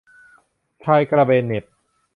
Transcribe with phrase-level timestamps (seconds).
[0.85, 1.65] ชายกระเบนเหน็บ